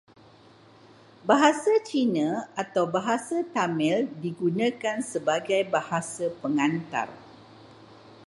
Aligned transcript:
Bahasa 1.29 1.73
Cina 1.89 2.29
atau 2.63 2.83
Bahasa 2.95 3.37
Tamil 3.55 3.99
digunakan 4.25 4.97
sebagai 5.11 5.61
bahasa 5.75 6.25
pengantar. 6.41 7.05